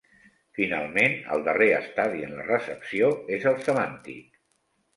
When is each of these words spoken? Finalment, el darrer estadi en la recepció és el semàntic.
Finalment, 0.59 1.17
el 1.35 1.45
darrer 1.49 1.67
estadi 1.81 2.25
en 2.29 2.35
la 2.39 2.47
recepció 2.49 3.13
és 3.39 3.49
el 3.55 3.63
semàntic. 3.69 4.45